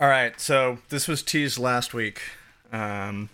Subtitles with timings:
[0.00, 2.22] All right, so this was teased last week.
[2.72, 3.28] Um,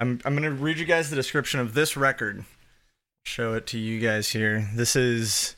[0.00, 2.44] I'm I'm gonna read you guys the description of this record.
[3.24, 4.68] Show it to you guys here.
[4.74, 5.54] This is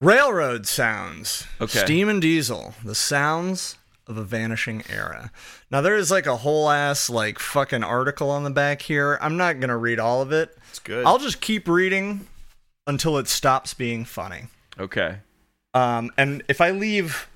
[0.00, 1.46] Railroad Sounds.
[1.60, 1.80] Okay.
[1.80, 2.72] Steam and Diesel.
[2.82, 3.76] The sounds
[4.06, 5.30] of a vanishing era.
[5.70, 9.18] Now there is like a whole ass like fucking article on the back here.
[9.20, 10.56] I'm not gonna read all of it.
[10.70, 11.04] It's good.
[11.04, 12.26] I'll just keep reading
[12.86, 14.44] until it stops being funny.
[14.78, 15.18] Okay.
[15.74, 17.28] Um, and if I leave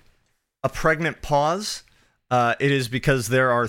[0.63, 1.83] a pregnant pause,
[2.31, 3.69] uh, it is because there are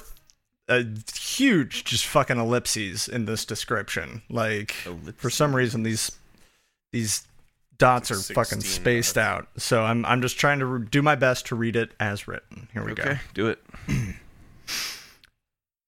[1.14, 4.22] huge, just fucking ellipses in this description.
[4.30, 4.72] Like
[5.18, 6.12] for some reason, these
[6.92, 7.28] these
[7.78, 9.48] dots are fucking 16 spaced out.
[9.58, 12.68] So I'm I'm just trying to re- do my best to read it as written.
[12.74, 13.04] Here we go.
[13.04, 13.20] Okay.
[13.34, 13.64] Do it.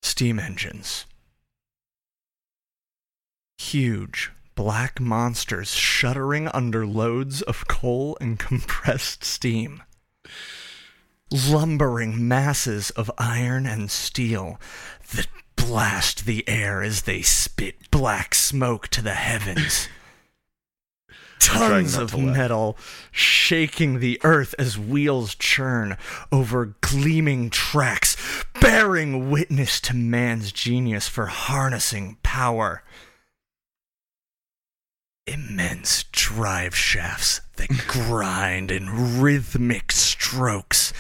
[0.02, 1.06] Steam engines.
[3.58, 9.84] Huge black monsters shuddering under loads of coal and compressed steam.
[11.32, 14.60] Lumbering masses of iron and steel
[15.14, 19.90] that blast the air as they spit black smoke to the heavens.
[21.40, 22.36] Tons of to laugh.
[22.38, 22.78] metal
[23.12, 25.98] shaking the earth as wheels churn
[26.32, 28.18] over gleaming tracks,
[28.60, 32.84] bearing witness to man's genius for harnessing power.
[35.28, 40.94] Immense drive shafts that grind in rhythmic strokes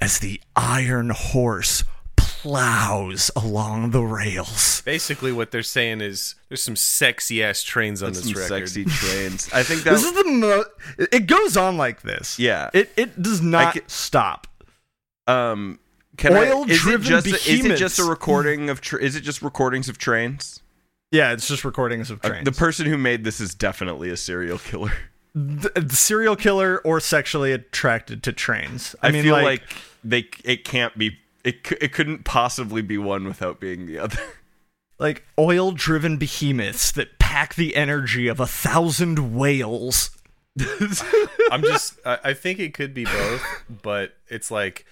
[0.00, 1.82] as the iron horse
[2.16, 4.82] plows along the rails.
[4.82, 8.68] Basically, what they're saying is there's some sexy ass trains on That's this some record.
[8.68, 9.50] sexy trains.
[9.52, 10.64] I think that This is the mo-
[11.12, 12.38] it goes on like this.
[12.38, 12.70] Yeah.
[12.72, 14.46] It it does not ca- stop.
[15.26, 15.78] um
[16.16, 19.22] can I, is it just a, is it just a recording of tra- is it
[19.22, 20.59] just recordings of trains?
[21.10, 22.44] Yeah, it's just recordings of Uh, trains.
[22.44, 24.92] the person who made this is definitely a serial killer.
[25.34, 28.94] the, the serial killer or sexually attracted to trains.
[29.02, 32.98] I, I, mean, feel like, like, they it can't be it it couldn't possibly be
[32.98, 34.18] one without being the other.
[34.98, 40.10] like oil-driven behemoths that pack the energy of a thousand whales.
[41.50, 41.94] I'm just.
[42.04, 43.42] I, I think it could be both,
[43.82, 44.84] but it's like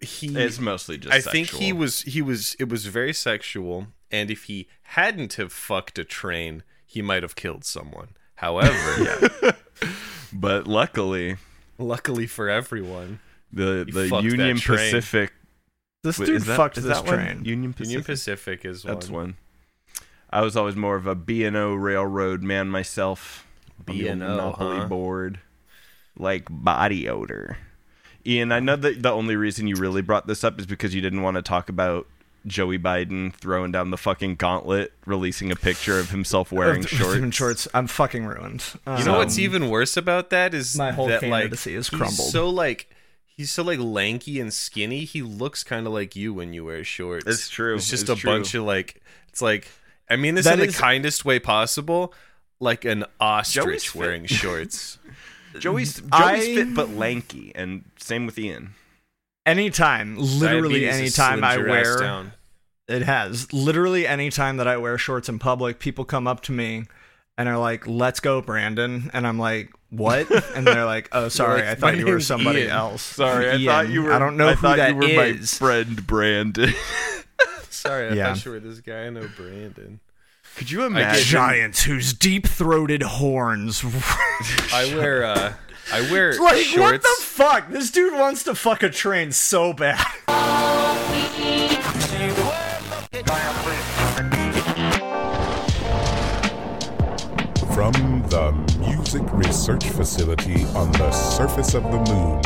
[0.00, 0.28] he.
[0.36, 2.02] It's mostly just I think he was.
[2.02, 2.54] He was.
[2.58, 7.34] It was very sexual, and if he hadn't have fucked a train, he might have
[7.36, 8.08] killed someone.
[8.36, 9.30] However,
[10.32, 11.36] but luckily
[11.78, 13.20] luckily for everyone,
[13.52, 14.58] the the Union.
[14.58, 15.32] Pacific
[16.02, 17.14] This dude is that- fucked is this that one?
[17.14, 17.44] train.
[17.44, 17.90] Union Pacific.
[17.92, 18.94] Union Pacific is one.
[18.94, 19.36] That's one.
[20.28, 23.46] I was always more of a B&O railroad man myself.
[23.78, 24.86] on the old B&O, Monopoly huh?
[24.88, 25.40] board.
[26.18, 27.58] Like body odor.
[28.26, 31.00] Ian, I know that the only reason you really brought this up is because you
[31.00, 32.06] didn't want to talk about
[32.46, 37.16] Joey Biden throwing down the fucking gauntlet, releasing a picture of himself wearing shorts.
[37.16, 37.68] in shorts.
[37.74, 38.64] I'm fucking ruined.
[38.86, 41.88] You know Um, what's even worse about that is my whole that like candidacy is
[41.88, 42.30] he's crumbled.
[42.30, 42.88] so like
[43.26, 45.04] he's so like lanky and skinny.
[45.04, 47.26] He looks kind of like you when you wear shorts.
[47.26, 47.74] It's true.
[47.76, 48.30] It's just It's a true.
[48.30, 49.68] bunch of like it's like
[50.08, 52.14] I mean this That in the kindest way possible,
[52.60, 53.98] like an ostrich fit.
[53.98, 54.98] wearing shorts.
[55.60, 56.22] Joey's mm-hmm.
[56.22, 58.74] Joey's I- fit but lanky, and same with Ian.
[59.44, 62.32] anytime, literally Diabetes has anytime I slimmed your ass wear down.
[62.88, 63.52] It has.
[63.52, 66.84] Literally any time that I wear shorts in public, people come up to me
[67.36, 71.62] and are like, "Let's go, Brandon." And I'm like, "What?" And they're like, "Oh, sorry.
[71.62, 73.66] like, I thought you were somebody Ian." else." Sorry, I Ian.
[73.66, 74.12] thought you were.
[74.12, 76.72] I don't know I who thought that you were my friend Brandon.
[77.70, 78.34] Sorry, I Yeah.
[78.34, 79.06] thought you were this guy.
[79.06, 80.00] I know Brandon.
[80.56, 81.24] Could you get imagine?
[81.24, 83.84] Giants whose deep-throated horns.
[84.72, 85.52] I wear uh
[85.92, 86.78] I wear like shorts.
[86.78, 87.68] what the fuck?
[87.68, 90.02] This dude wants to fuck a train so bad.
[97.74, 97.92] From
[98.30, 102.40] the Music Research Facility on the surface of the moon,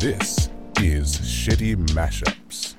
[0.00, 0.50] this
[0.80, 2.74] is Shitty Mashups.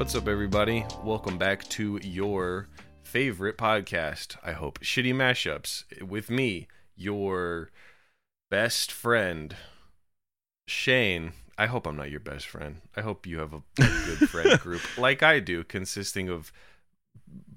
[0.00, 0.86] What's up, everybody?
[1.04, 2.68] Welcome back to your
[3.02, 4.34] favorite podcast.
[4.42, 7.70] I hope shitty mashups with me, your
[8.50, 9.54] best friend,
[10.66, 11.34] Shane.
[11.58, 12.80] I hope I'm not your best friend.
[12.96, 13.60] I hope you have a, a
[14.06, 16.50] good friend group like I do, consisting of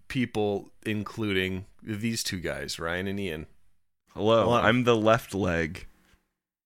[0.10, 3.46] people including these two guys, Ryan and Ian.
[4.14, 4.58] Hello, Hello.
[4.58, 5.88] I'm the left leg.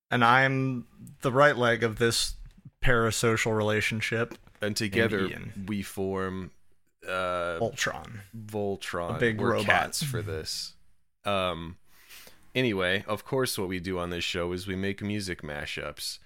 [0.10, 0.88] and I'm
[1.22, 2.34] the right leg of this
[2.84, 4.40] parasocial relationship.
[4.62, 5.66] And together Ian.
[5.68, 6.52] we form
[7.08, 8.22] uh Ultron.
[8.36, 9.16] Voltron.
[9.16, 9.66] A big We're robot.
[9.66, 10.74] cats for this.
[11.26, 11.78] Um.
[12.56, 16.18] Anyway, of course, what we do on this show is we make music mashups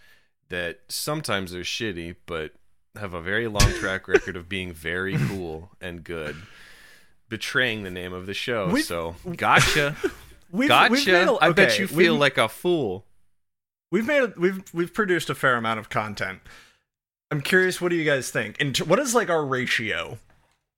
[0.48, 2.54] that sometimes are shitty, but
[2.96, 6.36] have a very long track record of being very cool and good,
[7.28, 8.68] betraying the name of the show.
[8.68, 9.96] We've- so, gotcha,
[10.52, 10.92] We've, gotcha.
[10.92, 13.06] we've a- I bet you feel like a fool.
[13.92, 16.40] we've made we've we've produced a fair amount of content.
[17.32, 18.60] I'm curious, what do you guys think?
[18.60, 20.18] In what is like our ratio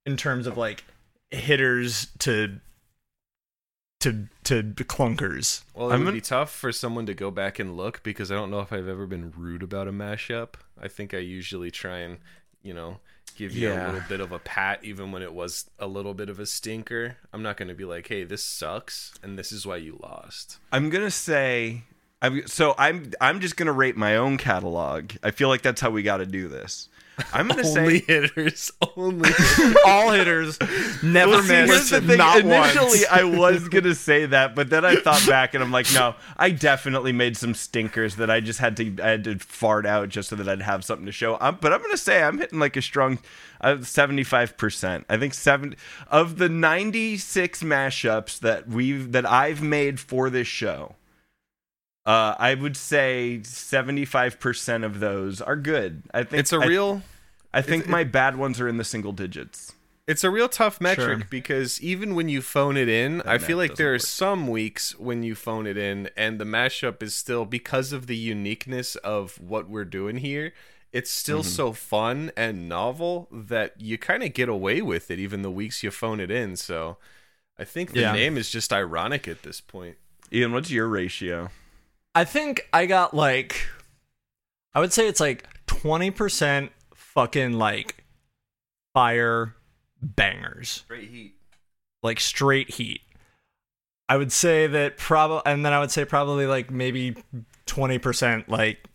[0.05, 0.83] in terms of like
[1.31, 2.59] hitters to
[4.01, 5.63] to to clunkers?
[5.73, 8.31] Well, it I'm would gonna- be tough for someone to go back and look because
[8.31, 10.55] I don't know if I've ever been rude about a mashup.
[10.79, 12.19] I think I usually try and,
[12.61, 12.99] you know,
[13.35, 13.85] give you Yeah.
[13.85, 16.45] a little bit of a pat even when it was a little bit of a
[16.45, 17.17] stinker.
[17.31, 20.57] I'm not going to be like, "Hey, this sucks and this is why you lost."
[20.71, 21.83] I'm gonna say,
[22.23, 25.11] I'm so I'm I'm just gonna rate my own catalog.
[25.21, 26.89] I feel like that's how we got to do this.
[27.31, 28.05] I'm gonna Only say.
[28.07, 29.29] hitters, only.
[29.85, 30.57] All hitters,
[31.03, 32.17] never Well, see, here's missed, the thing.
[32.17, 33.05] not Initially, once.
[33.11, 36.49] I was gonna say that, but then I thought back and I'm like, no, I
[36.49, 40.29] definitely made some stinkers that I just had to I had to fart out just
[40.29, 41.37] so that I'd have something to show.
[41.39, 43.19] Um, but I'm gonna say I'm hitting like a strong
[43.81, 45.05] seventy five percent.
[45.07, 45.75] I think seven
[46.09, 50.95] of the ninety six mashups that we've that I've made for this show.
[52.05, 56.03] Uh, I would say seventy-five percent of those are good.
[56.13, 57.01] I think It's a real
[57.53, 59.73] I, think my bad ones are in the single digits.
[60.05, 61.27] It's a real tough metric Sure.
[61.29, 65.23] because even when you phone it in, I feel like there are some weeks when
[65.23, 69.69] you phone it in and the mashup is still because of the uniqueness of what
[69.69, 70.51] we're doing here.
[70.91, 71.47] It's still Mm-hmm.
[71.49, 75.83] so fun and novel that you kind of get away with it even the weeks
[75.83, 76.57] you phone it in.
[76.57, 76.97] So
[77.57, 78.11] I think the Yeah.
[78.11, 79.95] name is just ironic at this point.
[80.33, 81.49] Ian, what's your ratio?
[82.15, 83.67] I think I got like,
[84.73, 88.03] I would say it's like twenty percent fucking like
[88.93, 89.55] fire
[90.01, 90.83] bangers.
[90.87, 91.33] Great heat.
[92.03, 93.01] like straight heat.
[94.09, 97.15] I would say that probably, and then I would say probably like maybe
[97.65, 98.85] twenty percent like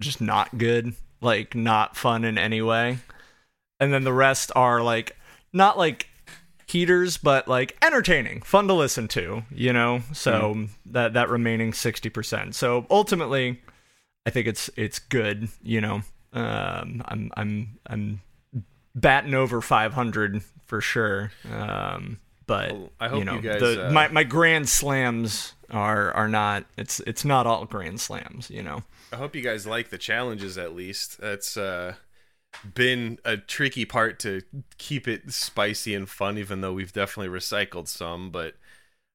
[0.00, 2.98] just not good, like not fun in any way,
[3.80, 5.16] and then the rest are like
[5.52, 6.08] not like
[6.66, 10.02] heaters, but like entertaining, fun to listen to, you know.
[10.12, 12.54] So that that remaining sixty percent.
[12.54, 13.62] So ultimately,
[14.26, 16.02] I think it's it's good, you know.
[16.32, 18.20] Um, I'm I'm I'm
[18.94, 21.30] batting over 500 for sure.
[21.50, 25.54] Um, but Well, I hope you know, you guys, the, uh, my my grand slams
[25.70, 26.64] are are not.
[26.76, 28.50] It's it's not all grand slams.
[28.50, 28.82] You know.
[29.12, 31.18] I hope you guys like the challenges at least.
[31.18, 31.94] That's uh
[32.74, 34.42] been a tricky part to
[34.78, 38.54] keep it spicy and fun even though we've definitely recycled some, but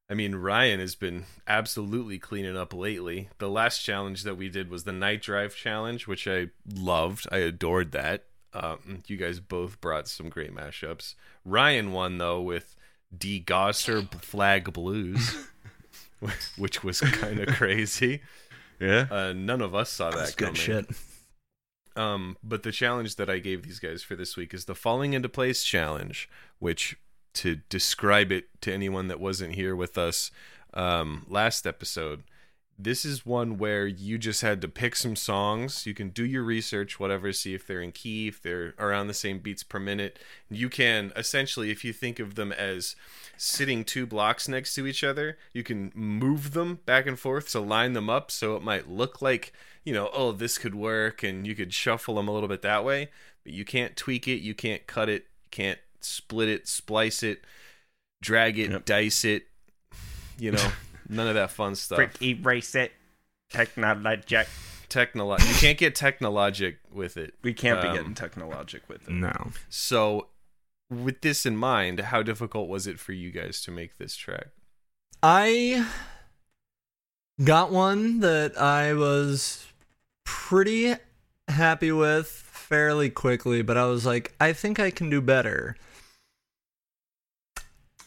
[0.10, 3.30] I mean Ryan has been absolutely cleaning up lately.
[3.38, 7.28] The last challenge that we did was the night drive challenge, which I loved.
[7.32, 8.26] I adored that.
[8.54, 11.16] Um, you guys both brought some great mashups.
[11.46, 12.76] Ryan won though with
[13.18, 15.48] D Gosser Flag Blues,
[16.58, 18.22] which was kind of crazy.
[18.80, 19.08] Yeah.
[19.10, 20.54] Uh, none of us saw that That's coming.
[20.56, 20.86] good shit.
[21.96, 25.14] Um, but the challenge that I gave these guys for this week is the falling
[25.14, 26.30] into place challenge,
[26.60, 26.98] which
[27.34, 30.32] to describe it to anyone that wasn't here with us
[30.74, 32.24] um, last episode,
[32.84, 35.86] this is one where you just had to pick some songs.
[35.86, 39.14] You can do your research, whatever, see if they're in key, if they're around the
[39.14, 40.20] same beats per minute.
[40.50, 42.96] You can essentially, if you think of them as
[43.38, 47.60] sitting two blocks next to each other, you can move them back and forth to
[47.60, 49.54] line them up so it might look like,
[49.84, 52.84] you know, oh, this could work, and you could shuffle them a little bit that
[52.86, 53.10] way.
[53.44, 57.44] But you can't tweak it, you can't cut it, can't split it, splice it,
[58.22, 58.86] drag it, Yep.
[58.86, 59.48] dice it.
[60.38, 60.72] You know,
[61.12, 61.98] none of that fun stuff.
[61.98, 62.92] Frick, erase it.
[63.52, 64.48] Technologic.
[64.90, 67.34] Technolo- you can't get technologic with it.
[67.44, 69.12] We can't Um, be getting technologic with it.
[69.14, 69.52] No.
[69.70, 70.28] So,
[70.90, 74.48] with this in mind, how difficult was it for you guys to make this track?
[75.24, 75.86] I
[77.44, 79.66] got one that I was
[80.26, 80.96] pretty
[81.48, 85.76] happy with fairly quickly, but I was like, I think I can do better.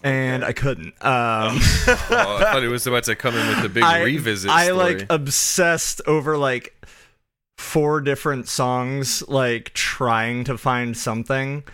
[0.04, 0.94] And I couldn't.
[1.02, 4.50] Um, oh, I thought it was about to come in with the big I, revisit.
[4.50, 4.96] I story.
[4.96, 6.74] like obsessed over like
[7.56, 11.64] four different songs, like trying to find something.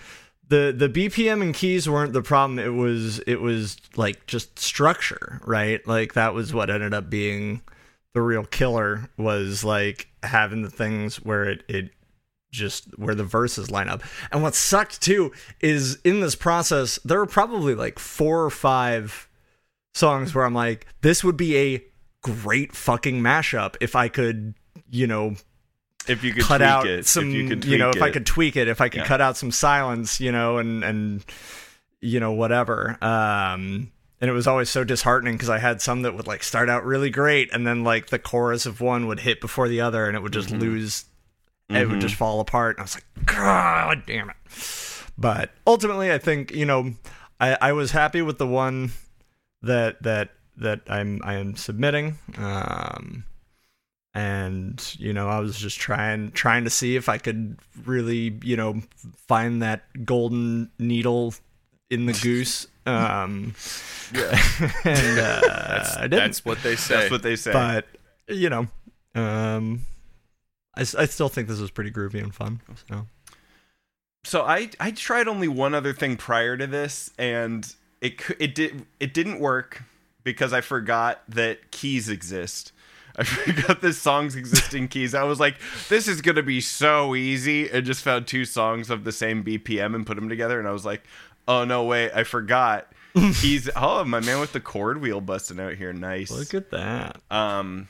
[0.48, 2.58] The the BPM and keys weren't the problem.
[2.58, 5.84] It was it was like just structure, right?
[5.86, 7.62] Like that was what ended up being
[8.14, 11.90] the real killer was like having the things where it it
[12.50, 14.02] just where the verses line up.
[14.32, 19.28] And what sucked too is in this process there were probably like four or five
[19.94, 21.84] songs where I'm like, this would be a
[22.22, 24.54] great fucking mashup if I could,
[24.90, 25.34] you know,
[26.08, 28.10] If you could cut tweak out it, some, if you, could you know, if I
[28.10, 29.06] could tweak it, if I could Yeah.
[29.06, 31.24] cut out some silence, you know, and and
[32.00, 32.96] you know whatever.
[33.02, 33.92] Um,
[34.22, 36.84] and it was always so disheartening because I had some that would like start out
[36.84, 40.16] really great, and then like the chorus of one would hit before the other, and
[40.16, 40.60] it would just Mm-hmm.
[40.60, 41.04] lose.
[41.70, 44.36] It would just fall apart, and I was like, God damn it!
[45.16, 46.92] But ultimately, I think you know,
[47.38, 48.92] I, I was happy with the one
[49.62, 52.18] that that that I'm I am submitting.
[52.38, 53.24] Um,
[54.14, 58.56] and you know, I was just trying trying to see if I could really, you
[58.56, 58.82] know,
[59.28, 61.34] find that golden needle
[61.90, 62.66] in the goose.
[62.86, 63.54] Um,
[64.12, 64.42] Yeah.
[64.84, 65.40] and uh,
[65.96, 66.10] I didn't.
[66.10, 66.94] That's what they say.
[66.96, 67.52] That's what they say.
[67.52, 67.86] but
[68.28, 68.66] you know,
[69.14, 69.86] um,
[70.74, 72.60] I, I still think this was pretty groovy and fun.
[72.88, 73.06] So
[74.24, 78.86] so I I tried only one other thing prior to this, and it it did
[78.98, 79.82] it didn't work
[80.24, 82.72] because I forgot that keys exist.
[83.16, 85.14] I forgot this songs exist in keys.
[85.14, 85.56] I was like,
[85.88, 89.94] this is gonna be so easy, and just found two songs of the same BPM
[89.94, 91.02] and put them together, and I was like,
[91.48, 92.92] oh no wait, I forgot.
[93.14, 95.92] He's Oh, my man with the chord wheel busting out here.
[95.92, 96.30] Nice.
[96.30, 97.20] look at that.
[97.28, 97.88] Um,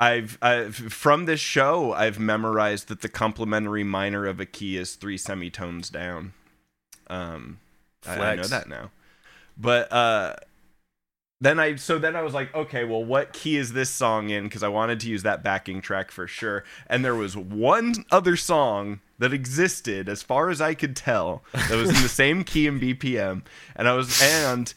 [0.00, 4.94] I've, I've from this show, I've memorized that the complementary minor of a key is
[4.94, 6.34] three semitones down.
[7.08, 7.58] Um,
[8.06, 8.90] I, I know that now,
[9.56, 10.36] but uh,
[11.40, 14.44] then I so then I was like, okay, well, what key is this song in?
[14.44, 16.64] Because I wanted to use that backing track for sure.
[16.88, 21.76] And there was one other song that existed, as far as I could tell, that
[21.76, 23.42] was in the same key and BPM,
[23.76, 24.72] and I was and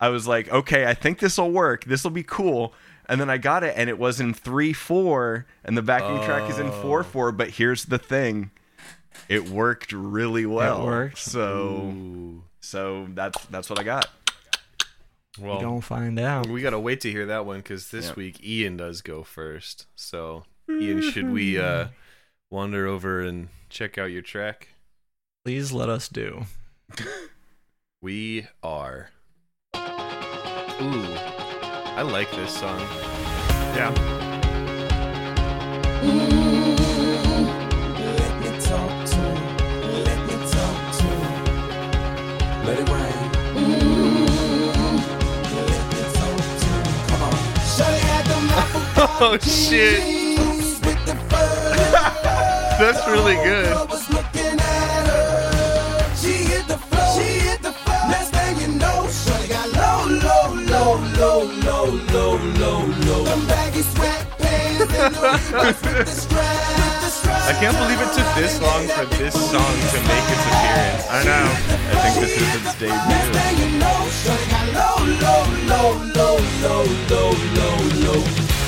[0.00, 1.84] I was like, okay, I think this will work.
[1.84, 2.72] This will be cool.
[3.08, 6.50] And then I got it, and it was in three four, and the backing track
[6.50, 7.32] is in four four.
[7.32, 8.50] But here's the thing,
[9.28, 10.82] it worked really well.
[10.82, 11.18] It worked?
[11.18, 12.42] So Ooh.
[12.60, 14.08] so that's that's what I got.
[15.38, 16.48] You Well, don't find out.
[16.48, 18.14] we gotta wait to hear that one because this Yeah.
[18.14, 19.86] week Ian does go first.
[19.94, 21.88] So Ian, should we uh
[22.50, 24.68] wander over and check out your track?
[25.44, 26.44] Please let us do.
[28.00, 29.10] We are.
[30.80, 31.16] Ooh,
[31.98, 32.78] I like this song.
[33.74, 33.90] Yeah.
[38.14, 39.18] Let me talk to
[49.20, 49.36] oh,
[53.42, 53.98] him.
[67.48, 71.06] I can't believe it took this long for this song to make its appearance.
[71.10, 71.46] I know.
[71.90, 72.94] I think this is its debut.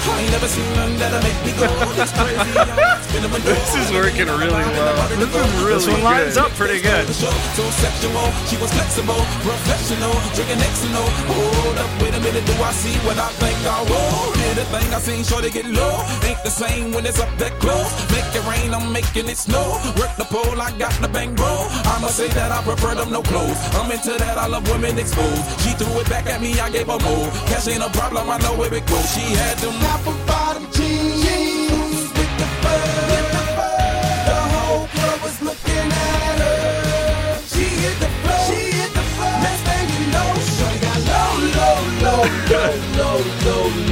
[0.03, 2.90] I ain't never seen none that'll make me go this crazy.
[3.21, 5.09] Spinning my This is working really well.
[5.09, 7.07] This is really This one lines up pretty good.
[7.07, 11.09] She was flexible, professional, drinking Xanol.
[11.29, 14.33] Hold up, wait a minute, do I see what I think I will?
[14.35, 16.03] Did a thing I seen, sure to get low.
[16.25, 17.91] Ain't the same when it's up that close.
[18.11, 19.79] Make it rain, I'm making it snow.
[19.99, 21.69] Work the pole, I got the bang bro.
[21.93, 23.59] I'ma say that I prefer them no clothes.
[23.75, 25.45] I'm into that, I love women exposed.
[25.61, 27.29] She threw it back at me, I gave her more.
[27.49, 29.07] Cash ain't a problem, I know where it goes.
[29.15, 30.67] She had them apple bottom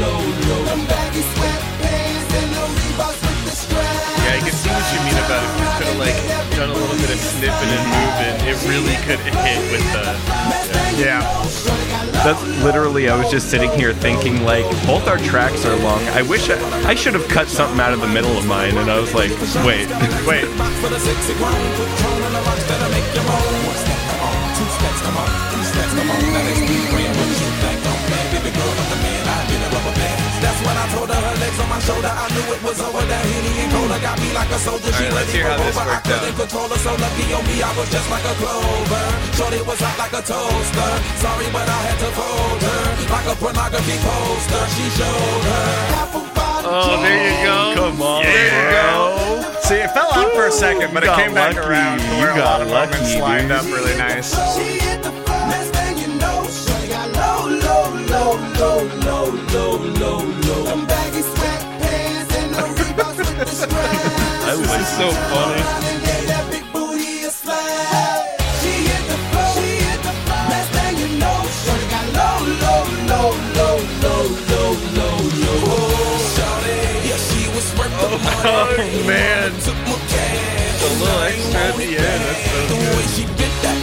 [0.00, 0.64] low, low.
[0.64, 3.84] Them baggy sweatpants and the Reeboks with the strap.
[4.24, 5.50] Yeah, I can see what you mean about it.
[5.58, 6.18] you could have like
[6.56, 10.04] done a little bit of sniffing and moving, it really could hit with the.
[10.98, 11.22] Yeah.
[12.24, 13.08] That's literally.
[13.08, 16.02] I was just sitting here thinking, like, both our tracks are long.
[16.08, 16.58] I wish I,
[16.88, 19.30] I should have cut something out of the middle of mine, and I was like,
[19.64, 19.88] wait,
[20.26, 20.48] wait.
[31.88, 32.12] shoulder.
[32.12, 33.00] I knew it was over.
[33.08, 34.92] That Henny and Cola got me like a soldier.
[34.92, 35.88] She All right, let's ready hear how this over.
[35.88, 36.20] I worked out.
[36.20, 39.04] couldn't control her, so lucky on me, I was just like a clover.
[39.38, 40.90] Shorty was hot like a toaster.
[41.24, 44.62] Sorry, but I had to fold her like a pornography poster.
[44.76, 45.68] She showed her.
[46.04, 47.58] Apple bottom Oh, there you go.
[47.78, 49.60] Come on, There you bro.
[49.64, 51.68] See, it fell out for a second, but You it got came back lucky.
[51.68, 54.28] around to You where a got lot of lucky, moments lined up really nice.
[54.56, 55.36] She hit the floor.
[55.76, 58.30] Thing you know, Shorty got low, low, low,
[58.60, 60.18] low, low, low, low,
[64.96, 65.78] low, low.
[78.40, 82.22] Oh, man, a little extra at the end.
[82.24, 83.77] That's so good.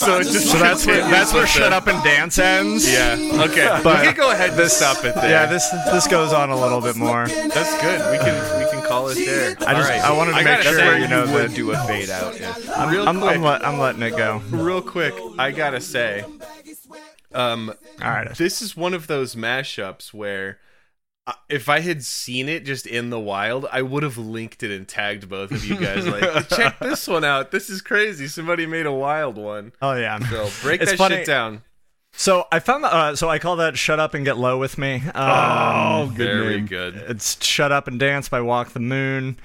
[0.00, 2.90] So it's just So that's where, that's where shut up and dance ends.
[2.90, 3.18] Yeah.
[3.44, 3.80] Okay.
[3.84, 5.30] But we can go ahead and stop it there.
[5.30, 7.28] Yeah, this this goes on a little bit more.
[7.28, 8.00] That's good.
[8.10, 9.56] We can we can call it there.
[9.66, 11.70] I just I wanted to I make sure say, you know you would that do
[11.72, 12.40] a fade out.
[12.40, 12.54] Yeah.
[12.74, 13.36] I'm, real I'm, quick.
[13.36, 14.40] I'm, let, I'm letting it go.
[14.50, 16.24] Real quick, I gotta say,
[17.34, 18.34] um, All right.
[18.36, 20.58] this is one of those mashups where
[21.48, 24.86] if I had seen it just in the wild, I would have linked it and
[24.88, 26.06] tagged both of you guys.
[26.06, 27.50] Like, check this one out.
[27.50, 28.26] This is crazy.
[28.28, 29.72] Somebody made a wild one.
[29.82, 30.18] Oh yeah.
[30.28, 31.62] So break It's that funny- shit down.
[32.12, 32.92] So I found that.
[32.92, 36.26] Uh, so I call that "Shut Up and Get Low with Me." Um, Oh, good
[36.42, 36.66] Very name.
[36.66, 36.96] good.
[36.96, 39.38] It's "Shut Up and Dance" by Walk the Moon,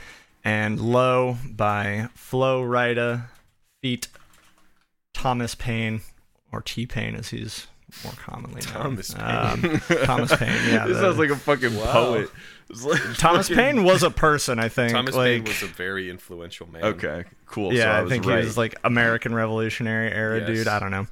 [0.44, 3.26] and "Low" by Flo Rida,
[3.84, 4.08] feat
[5.14, 6.02] Thomas Paine
[6.52, 7.68] or T-Pain as he's
[8.04, 8.74] more commonly known.
[8.98, 10.50] Thomas Um, Thomas Paine.
[10.70, 10.86] Yeah.
[10.88, 12.30] This the- sounds like a fucking poet.
[12.84, 14.60] Like Thomas fucking- Paine was a person.
[14.60, 14.92] I think.
[14.94, 16.84] Thomas like, Paine was a very influential man.
[16.84, 17.72] Okay, cool.
[17.72, 18.40] so Yeah, I, I, think right.
[18.40, 20.48] he was like American Revolutionary era Yes.
[20.48, 20.68] dude.
[20.68, 21.08] I don't know.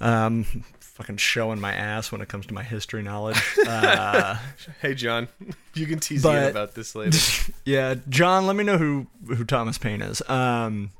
[0.00, 0.44] Um,
[0.80, 3.40] fucking showing my ass when it comes to my history knowledge.
[3.66, 4.36] Uh,
[4.82, 5.28] Hey, John,
[5.74, 7.18] you can tease But- Ian about this later.
[7.64, 10.20] yeah, John, let me know who who Thomas Paine is.
[10.28, 10.90] Um,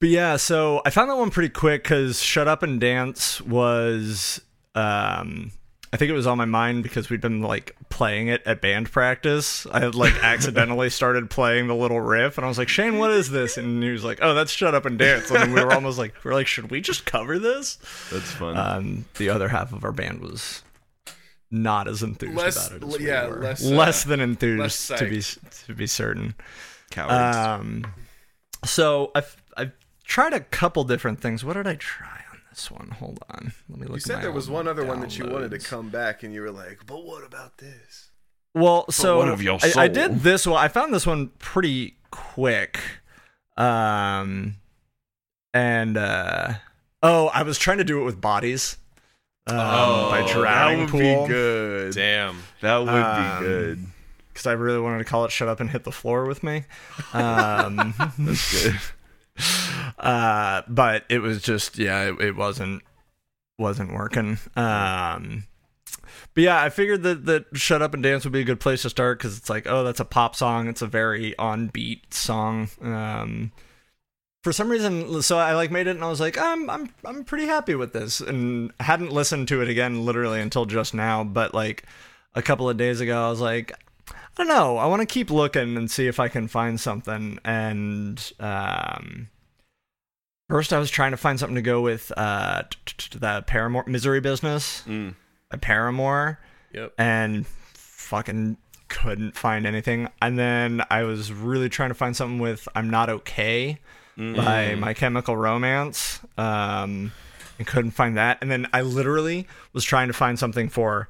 [0.00, 4.40] but yeah, so I found that one pretty quick because "Shut Up and Dance" was.
[4.74, 5.52] Um,
[5.92, 8.90] I think it was on my mind because we'd been like playing it at band
[8.90, 9.64] practice.
[9.66, 13.12] I had like accidentally started playing the little riff, and I was like, "Shane, what
[13.12, 15.62] is this?" And he was like, "Oh, that's Shut Up and Dance." And then we
[15.64, 17.76] were almost like, "We are like, should we just cover this?"
[18.10, 18.56] That's fun.
[18.56, 20.64] Um, the other half of our band was
[21.50, 23.40] not as enthused Less- about it as we yeah, were.
[23.40, 25.22] less, uh, less than enthused less to be
[25.66, 26.34] to be certain.
[26.90, 27.36] Cowards.
[27.36, 27.84] Um,
[28.64, 31.44] so I've I've tried a couple different things.
[31.44, 32.13] What did I try
[32.54, 32.90] on this one?
[32.98, 33.90] Hold on, let me look.
[33.90, 36.22] You at said my there was one other one that you wanted to come back,
[36.22, 38.10] and you were like, "But what about this?"
[38.54, 40.62] Well, so one of your I, I did this one.
[40.62, 42.78] I found this one pretty quick.
[43.56, 44.56] Um,
[45.52, 46.54] and uh,
[47.02, 48.76] oh, I was trying to do it with bodies.
[49.46, 51.26] Um, by that drowning would pool.
[51.26, 51.94] be good.
[51.94, 52.38] Damn.
[52.62, 53.86] That would Um, be good.
[54.32, 56.64] because I really wanted to call it "Shut Up and Hit the Floor" with me.
[57.12, 58.80] Um, That's good.
[59.98, 62.82] uh, but it was just yeah, it, it wasn't
[63.58, 64.38] wasn't working.
[64.56, 65.44] Um,
[66.34, 68.82] but yeah, I figured that that "Shut Up and Dance" would be a good place
[68.82, 70.68] to start because it's like, oh, that's a pop song.
[70.68, 72.68] It's a very on beat song.
[72.82, 73.52] Um,
[74.42, 77.24] for some reason, so I like made it and I was like, I'm I'm I'm
[77.24, 81.24] pretty happy with this, and hadn't listened to it again literally until just now.
[81.24, 81.84] But like
[82.34, 83.72] a couple of days ago, I was like,
[84.36, 84.78] I don't know.
[84.78, 87.38] I want to keep looking and see if I can find something.
[87.44, 89.28] And um,
[90.48, 92.64] first, I was trying to find something to go with uh,
[93.12, 95.14] the Paramore Misery Business Mm.
[95.50, 96.40] by Paramore,
[96.72, 96.94] Yep.
[96.98, 98.56] and fucking
[98.88, 100.08] couldn't find anything.
[100.20, 103.78] And then I was really trying to find something with I'm Not Okay
[104.16, 107.10] by My Chemical Romance, um,
[107.58, 108.38] and couldn't find that.
[108.40, 111.08] And then I literally was trying to find something for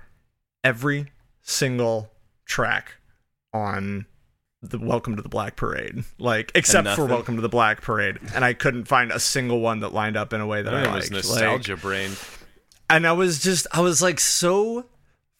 [0.62, 1.10] every
[1.42, 2.10] single
[2.46, 2.92] track
[3.54, 4.04] on
[4.60, 7.06] the Welcome to the Black Parade, like except for?
[7.06, 10.32] Welcome to the Black Parade, and I couldn't find a single one that lined up
[10.32, 11.12] in a way that I was liked.
[11.12, 12.12] nostalgia brain.
[12.90, 14.86] and I was just, I was like so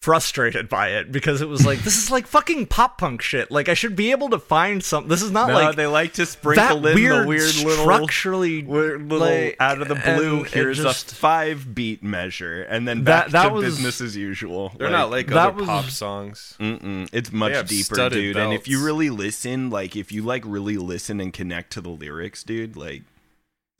[0.04, 3.50] frustrated by it because it was like this is like fucking pop punk shit.
[3.50, 5.08] Like I should be able to find some.
[5.08, 7.84] This is not No, like they like to sprinkle that in weird, the weird little
[7.84, 10.38] structurally weird little like, out of the blue.
[10.40, 13.64] and it Here's just- a five beat measure, and then That- back that to was-
[13.64, 14.72] business as usual.
[14.78, 16.54] They're not like that other was- pop songs.
[16.60, 17.08] Mm-mm.
[17.10, 18.36] It's much deeper, studded dude.
[18.36, 21.88] And if you really listen, like if you like really listen and connect to the
[21.88, 23.02] lyrics, dude, like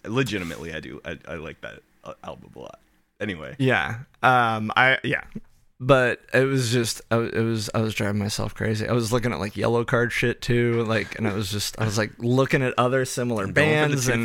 [0.06, 1.00] legitimately, I do.
[1.04, 2.78] I, I like that uh, album a lot.
[3.20, 3.98] Anyway, yeah.
[4.22, 5.24] Um, I yeah.
[5.80, 8.87] But it was just, I, was- it was, I was driving myself crazy.
[8.88, 11.98] I was looking at like Yellowcard shit too, like, and I was just, I was
[11.98, 14.24] like looking at other similar bands and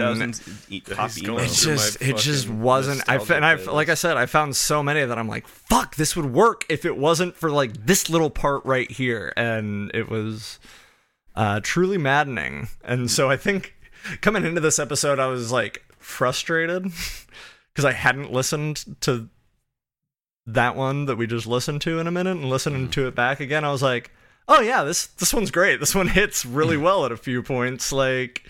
[0.69, 1.37] eat pop He's emo.
[1.37, 4.55] going it just it just wasn't I f- and I like I said I found
[4.55, 8.09] so many that I'm like fuck this would work if it wasn't for like this
[8.11, 10.59] little part right here and it was
[11.35, 13.75] uh truly maddening and so I think
[14.21, 16.83] coming into this episode I was like frustrated
[17.73, 19.29] because I hadn't listened to
[20.53, 23.39] that one that we just listened to in a minute and listening to it back
[23.39, 24.11] again I was like
[24.47, 27.91] oh yeah this this one's great this one hits really well at a few points
[27.91, 28.47] like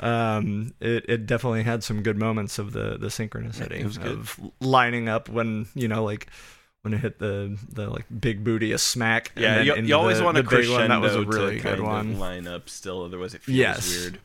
[0.00, 4.12] um it, it definitely had some good moments of the the synchronicity It was good.
[4.12, 6.26] of lining up when you know like
[6.82, 10.18] when it hit the the like big booty a smack and Yeah, you, you always
[10.18, 10.88] the- want a big one.
[10.88, 13.96] that was a really good one of line up still, otherwise it feels Yes.
[13.98, 14.18] weird.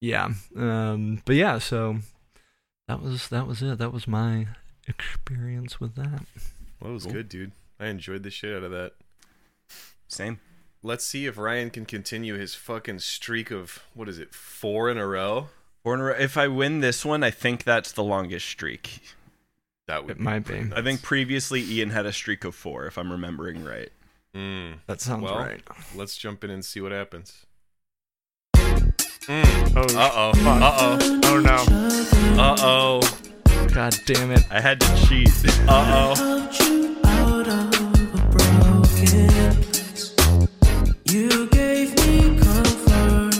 [0.00, 1.98] yeah um but yeah so
[2.88, 4.46] that was that was it that was my
[4.88, 6.22] experience with that
[6.80, 7.52] Well, it was good, dude.
[7.80, 8.92] I enjoyed the shit out of that.
[10.08, 10.40] Same.
[10.82, 14.98] Let's see if Ryan can continue his fucking streak of what is it, four in
[14.98, 15.48] a row?
[15.84, 19.00] Born Ra- if I win this one, I think that's the longest streak.
[19.88, 20.70] That would It might be.
[20.74, 23.90] I think previously Ian had a streak of four, if I'm remembering right.
[24.34, 24.74] Mm.
[24.86, 25.60] That sounds Well, right.
[25.94, 27.46] let's jump in and see what happens.
[28.56, 28.82] Oh,
[29.28, 30.32] Uh oh.
[30.34, 31.20] Uh oh.
[31.24, 32.40] oh no.
[32.40, 33.00] Uh oh.
[33.76, 34.42] God damn it.
[34.50, 35.28] I had to cheat.
[35.68, 36.14] Uh oh.
[36.14, 37.74] Helped you out of
[38.14, 40.14] a broken place.
[41.04, 43.34] You gave me comfort.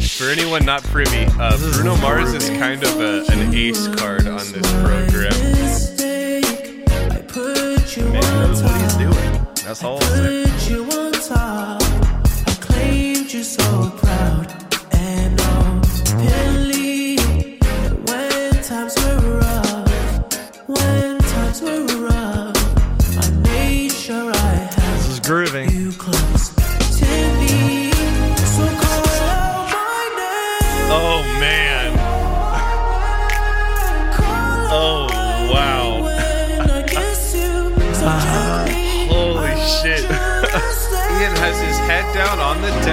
[0.00, 4.46] For anyone not privy, uh, Bruno Mars is kind of a, an ace card on
[4.52, 5.32] this program.
[5.54, 6.88] Mistake.
[7.10, 9.46] I put you Man knows what he's doing.
[9.64, 9.98] That's all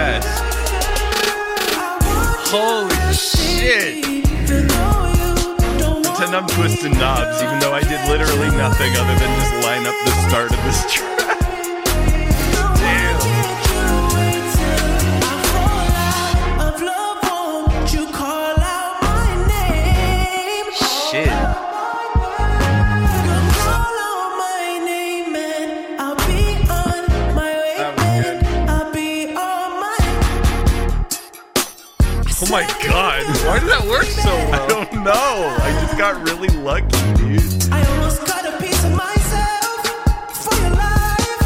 [0.03, 0.27] desk.
[2.51, 4.03] Holy shit.
[6.03, 9.95] Pretend I'm twisting knobs, even though I did literally nothing other than just line up
[10.03, 11.12] the start of this track.
[34.53, 35.57] I don't know.
[35.65, 36.85] I just got really lucky,
[37.17, 37.73] dude.
[37.73, 39.81] I almost got a piece of myself
[40.29, 41.41] for your life.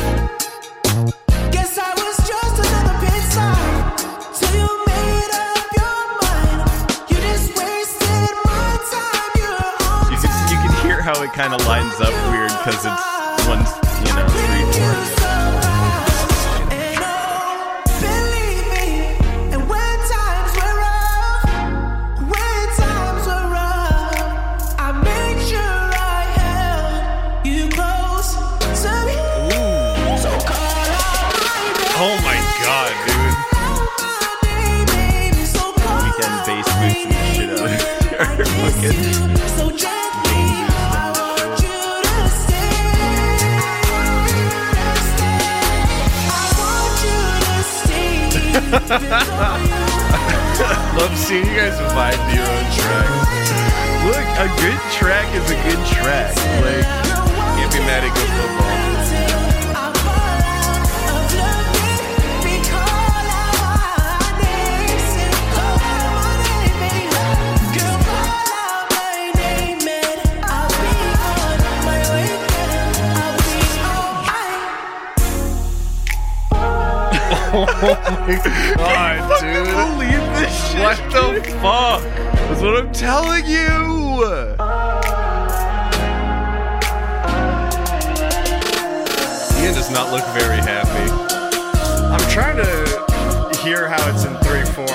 [1.55, 3.95] Guess I was just another pit stop
[4.35, 6.67] till you made up your mind.
[7.07, 9.31] You just wasted my time.
[9.39, 13.47] You're You can, you can hear how it kind of lines up weird because it's
[13.47, 13.87] one,
[48.89, 49.04] Love
[51.17, 53.28] seeing you guys vibe to your own tracks.
[54.06, 56.34] Look, a good track is a good track.
[56.63, 56.88] Like,
[57.58, 59.26] Can't be mad at good football.
[77.65, 79.65] God, dude.
[79.65, 80.81] believe this shit.
[80.81, 82.01] What the fuck?
[82.03, 84.57] That's what I'm telling you.
[89.59, 91.11] Ian does not look very happy.
[92.13, 94.85] I'm trying to hear how it's in 3 4.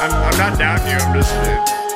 [0.00, 0.98] I'm, I'm not doubting you.
[0.98, 1.32] I'm just.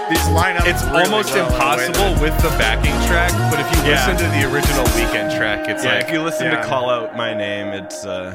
[0.09, 3.91] These line up It's really almost well impossible with the backing track, but if you
[3.91, 4.07] Yeah.
[4.09, 6.63] listen to the original Weeknd track, it's Yeah, like if you listen yeah.
[6.63, 8.33] to Call Out My Name, it's uh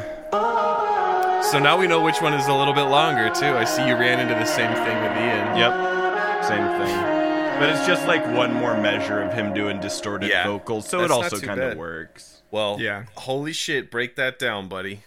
[1.51, 3.45] so now we know which one is a little bit longer too.
[3.57, 5.57] I see you ran into the same thing with Ian.
[5.57, 7.19] yep, same thing.
[7.59, 10.47] But it's just like one more measure of him doing distorted Yeah.
[10.47, 12.41] vocals, so That's it also kind of works.
[12.49, 13.03] Well, Yeah.
[13.15, 13.91] Holy shit!
[13.91, 15.01] Break that down, buddy.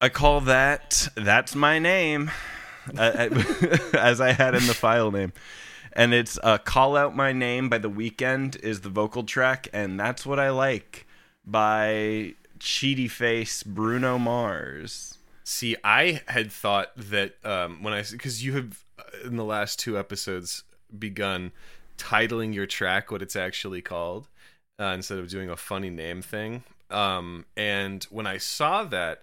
[0.00, 2.30] I call that that's my name,
[2.96, 3.28] uh,
[3.98, 5.32] as I had in the file name,
[5.92, 9.98] and it's uh, "Call Out My Name" by The Weeknd is the vocal track, and
[9.98, 11.06] that's what I like
[11.44, 15.15] by Cheaty Face Bruno Mars.
[15.48, 19.78] See, I had thought that um, when I because you have uh, in the last
[19.78, 20.64] two episodes
[20.98, 21.52] begun
[21.96, 24.26] titling your track what it's actually called
[24.80, 26.64] uh, instead of doing a funny name thing.
[26.90, 29.22] Um, and when I saw that,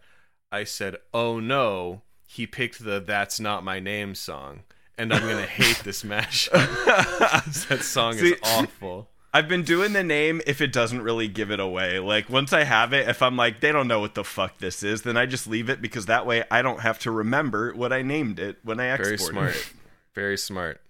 [0.49, 4.62] I said, "Oh no, he picked the "That's Not My Name" song."
[4.97, 6.51] And I'm gonna hate this mashup.
[7.67, 9.09] that song See- is awful.
[9.34, 11.98] I've been doing the name if it doesn't really give it away.
[12.00, 14.84] Like once I have it, if I'm like they don't know what the fuck this
[14.84, 17.91] is, then I just leave it because that way I don't have to remember what
[17.91, 19.56] I named it when I export Very smart.
[19.56, 19.74] it.
[20.13, 20.82] Very smart.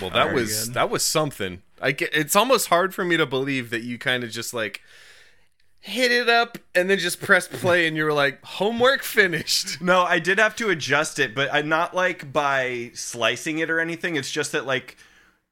[0.00, 0.74] Well, that Very was good.
[0.74, 1.62] that was something.
[1.80, 4.82] I get, it's almost hard for me to believe that you kind of just like
[5.80, 9.80] hit it up, and then just press play, and you were like, homework finished.
[9.82, 13.80] No, I did have to adjust it, but i'm not like by slicing it or
[13.80, 14.16] anything.
[14.16, 14.96] It's just that like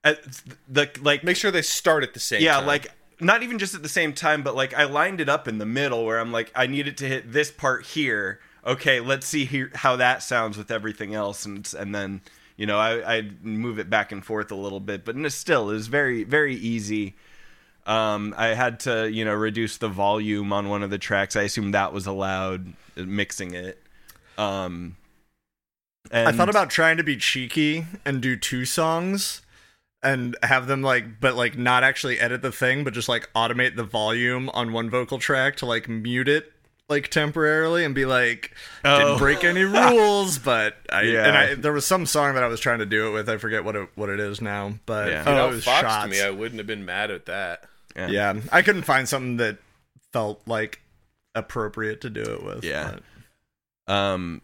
[0.04, 0.18] at
[0.68, 2.66] the like Make sure they start at the same yeah, time.
[2.66, 5.58] like not even just at the same time, but like I lined it up in
[5.58, 8.40] the middle where I'm like I need it to hit this part here.
[8.66, 12.20] Okay, let's see here how that sounds with everything else, and and then
[12.56, 15.86] you know I I move it back and forth a little bit, but still is
[15.86, 17.14] very very easy.
[17.86, 21.36] Um, I had to you know reduce the volume on one of the tracks.
[21.36, 23.82] I assume that was allowed uh, mixing it.
[24.38, 24.96] Um,
[26.10, 29.42] and I thought about trying to be cheeky and do two songs
[30.02, 33.76] and have them like but like not actually edit the thing but just like automate
[33.76, 36.52] the volume on one vocal track to like mute it
[36.88, 38.52] like temporarily and be like
[38.84, 38.98] Oh.
[38.98, 41.24] didn't break any rules but I Yeah.
[41.26, 43.36] and I there was some song that I was trying to do it with I
[43.36, 45.24] forget what it what it is now but Yeah.
[45.26, 46.04] oh, If it was Fox shots.
[46.04, 47.64] to me, I wouldn't have been mad at that.
[47.96, 48.08] yeah.
[48.08, 49.58] yeah I couldn't find something that
[50.12, 50.80] felt like
[51.34, 52.96] appropriate to do it with Yeah.
[53.86, 54.42] but- Um,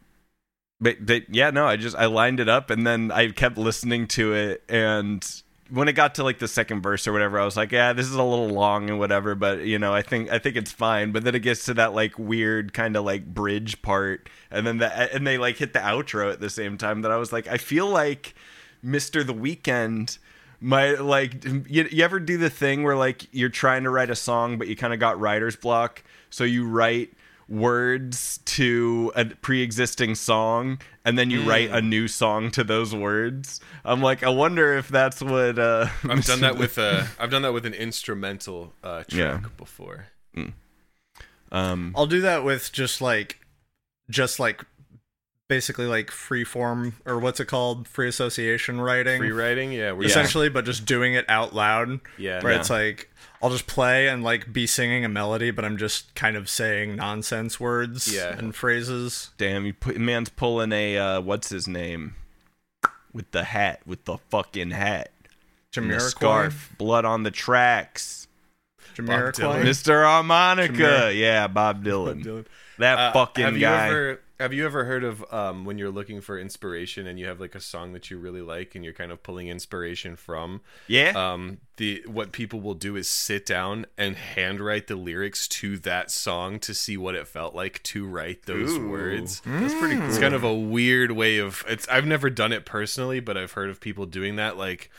[0.80, 4.06] but, but yeah, no, I just I lined it up and then I kept listening
[4.08, 5.26] to it and
[5.70, 8.06] when it got to like the second verse or whatever, I was like, yeah, this
[8.06, 11.12] is a little long and whatever, but you know, I think I think it's fine.
[11.12, 14.78] But then it gets to that like weird kind of like bridge part, and then
[14.78, 17.02] the and they like hit the outro at the same time.
[17.02, 18.34] That I was like, I feel like
[18.82, 20.18] Mister The Weeknd.
[20.60, 24.16] My like, you, you ever do the thing where like you're trying to write a
[24.16, 27.12] song, but you kind of got writer's block, so you write
[27.48, 33.60] words to a pre-existing song and then you write a new song to those words
[33.86, 37.08] i'm like i wonder if that's what uh I've done that with a.
[37.18, 39.40] I've done that with an instrumental uh, track Yeah.
[39.56, 40.08] before.
[41.50, 43.40] um I'll do that with just like
[44.10, 44.64] just like
[45.48, 47.88] basically like free form or what's it called?
[47.88, 49.18] Free association writing.
[49.18, 52.00] Free writing, yeah, where you- essentially but just doing it out loud.
[52.18, 52.42] Yeah.
[52.42, 52.60] where Yeah.
[52.60, 53.10] it's like
[53.42, 56.96] I'll just play and like be singing a melody but I'm just kind of saying
[56.96, 58.36] nonsense words Yeah.
[58.36, 59.30] and phrases.
[59.38, 62.14] Damn you put man's pulling a uh what's his name?
[63.12, 65.10] With the hat with the fucking hat.
[65.76, 66.00] And the Jamiroquai?
[66.10, 66.74] scarf.
[66.78, 68.26] Blood on the tracks.
[68.96, 69.62] Jamiroquai?
[69.62, 70.72] Mr harmonica.
[70.72, 72.44] Jamir- yeah bob dylan.
[72.78, 73.86] That Uh, fucking have you guy.
[73.88, 77.40] ever have you ever heard of um, when you're looking for inspiration and you have
[77.40, 80.60] like a song that you really like and you're kind of pulling inspiration from?
[80.86, 81.12] Yeah.
[81.14, 86.10] Um the what people will do is sit down and handwrite the lyrics to that
[86.10, 88.88] song to see what it felt like to write those Ooh.
[88.88, 89.40] words.
[89.44, 90.08] That's pretty cool.
[90.08, 93.52] it's kind of a weird way of it's i've never done it personally but i've
[93.52, 94.90] heard of people doing that like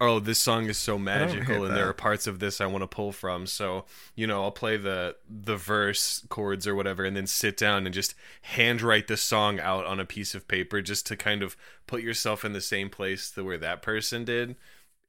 [0.00, 2.82] oh this song is so magical hate and there are parts of this i want
[2.82, 3.46] to pull from.
[3.46, 3.84] So
[4.14, 7.94] you know i'll play the the verse chords or whatever and then sit down and
[7.94, 11.56] just handwrite the song out on a piece of paper just to kind of
[11.86, 14.56] put yourself in the same place to where that person did.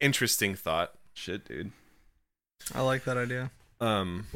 [0.00, 0.94] Interesting thought.
[1.14, 1.72] Shit dude.
[2.74, 3.50] I like that idea.
[3.80, 4.26] Um,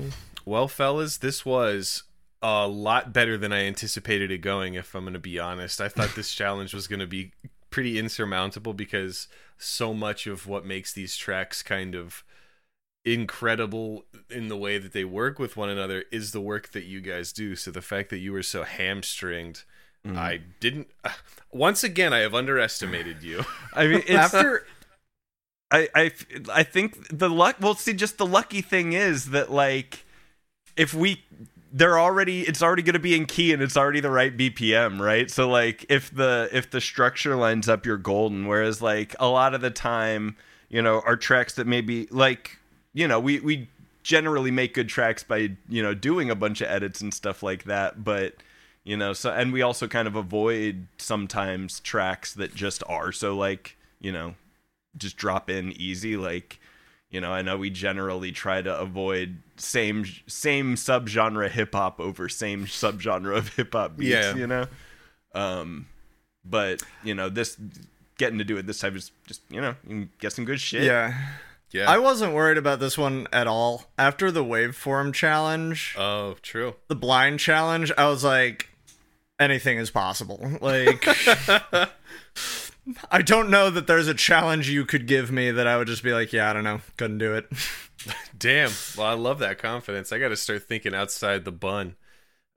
[0.45, 2.05] well, fellas, this was
[2.43, 4.75] a lot better than I anticipated it going.
[4.75, 7.33] If I'm going to be honest, I thought this challenge was going to be
[7.75, 9.27] pretty insurmountable because
[9.59, 12.23] so much of what makes these tracks kind of
[13.05, 17.01] incredible in the way that they work with one another is the work that you
[17.01, 17.57] guys do.
[17.57, 19.65] So the fact that you were so hamstringed.
[20.07, 20.17] Mm-hmm.
[20.17, 20.87] I didn't.
[21.51, 23.45] once again, I have underestimated you.
[23.75, 24.65] i mean it's after
[25.73, 26.13] I, I
[26.53, 27.57] I think the luck.
[27.59, 30.05] Well, see, just the lucky thing is that like,
[30.77, 31.25] if we,
[31.75, 32.43] they're already.
[32.43, 35.29] It's already going to be in key, and it's already the right BPM, right?
[35.29, 38.47] So like, if the if the structure lines up, you're golden.
[38.47, 40.37] Whereas like a lot of the time,
[40.69, 42.59] you know, our tracks that maybe like,
[42.93, 43.69] you know, we we
[44.05, 47.65] generally make good tracks by you know doing a bunch of edits and stuff like
[47.65, 48.37] that, but
[48.85, 53.35] you know so and we also kind of avoid sometimes tracks that just are so
[53.35, 54.35] like you know
[54.97, 56.61] just drop in easy like
[57.15, 62.29] you know i know we generally try to avoid same same subgenre hip hop over
[62.29, 64.35] same subgenre of hip hop beats Yeah.
[64.35, 64.67] you know
[65.33, 65.87] um
[66.45, 67.57] but you know this
[68.19, 70.61] getting to do it this time is just you know you can get some good
[70.61, 71.15] shit yeah
[71.71, 71.91] Yeah.
[71.91, 76.75] I wasn't worried about this one at all after the waveform challenge oh, true.
[76.89, 78.69] the blind challenge, I was like,
[79.41, 80.39] anything is possible.
[80.61, 81.05] Like,
[83.11, 86.03] I don't know that there's a challenge you could give me that I would just
[86.03, 87.51] be like, yeah, I don't know, couldn't do it.
[88.39, 88.71] Damn.
[88.97, 90.13] Well, I love that confidence.
[90.13, 91.97] I got to start thinking outside the bun.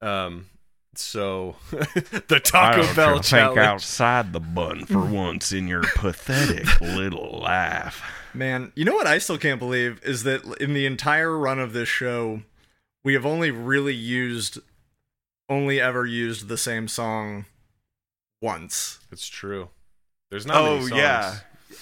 [0.01, 0.47] Um.
[0.95, 3.55] So the Taco Bell challenge.
[3.55, 8.01] Think outside the bun for once in your pathetic little life.
[8.33, 11.73] Man, you know what I still can't believe is that in the entire run of
[11.73, 12.41] this show,
[13.03, 14.59] we have only really used,
[15.49, 17.45] only ever used the same song
[18.41, 18.99] once.
[19.11, 19.69] It's true.
[20.29, 20.63] There's not.
[20.63, 20.91] many Oh songs.
[20.99, 21.35] yeah.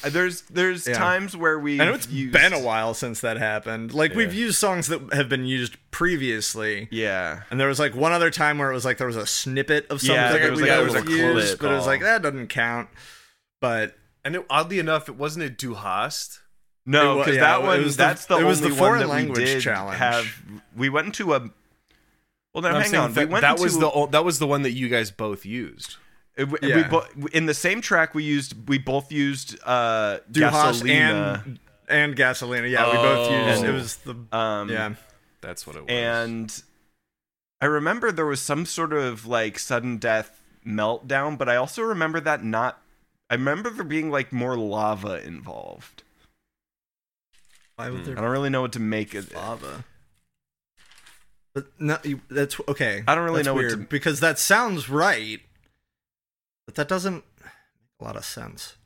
[0.04, 0.94] There's there's Yeah.
[0.94, 3.94] times where we I know it's used, been a while since that happened.
[3.94, 6.88] Like we've used songs that have been used previously.
[6.92, 7.42] Yeah.
[7.50, 9.88] And there was like one other time where it was like there was a snippet
[9.90, 11.88] of something Yeah, there that was we like a both little used, but it was
[11.88, 12.90] like that doesn't count.
[13.62, 16.40] But And it, oddly enough, it wasn't it Du Hast.
[16.86, 19.00] No, because yeah, that one was the- that's the it was only the one foreign
[19.02, 19.98] that language we did challenge.
[19.98, 20.28] have.
[20.76, 21.50] We went into a.
[22.54, 23.14] Well, now I'm hang saying on.
[23.14, 25.46] that, we went that into, was the that was the one that you guys both
[25.46, 25.98] used.
[26.38, 26.76] It- we, Yeah.
[26.78, 28.68] we bo- in the same track we used.
[28.70, 31.44] We both used uh, Du Hast Gasolina.
[31.46, 32.70] and and Gasolina.
[32.70, 33.64] Yeah, we both used.
[33.64, 33.68] Oh.
[33.70, 34.94] It was the um, yeah.
[35.42, 35.90] That's what it was.
[35.92, 36.64] and
[37.62, 42.20] I remember there was some sort of like sudden death meltdown, but I also remember
[42.20, 42.82] that not.
[43.30, 46.04] I remember there being like more lava involved.
[47.76, 49.36] Why would I there don't really know what to make of it.
[49.36, 49.84] lava?
[51.54, 51.98] But no,
[52.30, 53.04] that's okay.
[53.08, 55.40] I don't really That's know what weird, to- because that sounds right,
[56.66, 57.52] but that doesn't make
[58.00, 58.78] a lot of sense.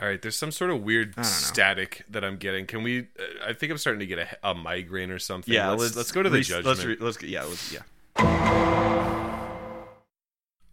[0.00, 1.28] All right, there's some sort of weird I don't know.
[1.28, 2.66] static that I'm getting.
[2.66, 3.02] Can we?
[3.16, 5.54] Uh, I think I'm starting to get a, a migraine or something.
[5.54, 6.66] Yeah, let's, let's, go to the re- judgment.
[6.66, 7.82] Let's re- let's go- yeah, let's yeah.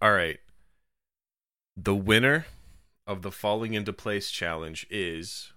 [0.01, 0.39] All right.
[1.77, 2.47] The winner
[3.05, 5.53] of the falling into place challenge is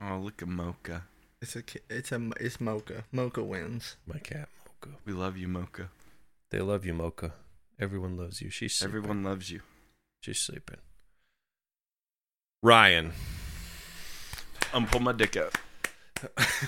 [0.00, 1.02] Oh, look at Mocha.
[1.42, 3.04] It's a it's a it's Mocha.
[3.10, 3.96] Mocha wins.
[4.06, 4.48] my cat
[4.86, 4.98] Mocha.
[5.04, 5.88] We love you, Mocha.
[6.50, 7.32] They love you, Mocha.
[7.80, 8.50] Everyone loves you.
[8.50, 8.96] She's sleeping.
[8.98, 9.60] Everyone loves you.
[10.20, 10.76] She's sleeping.
[12.62, 13.12] Ryan.
[14.72, 15.54] I'm pulling my dick out.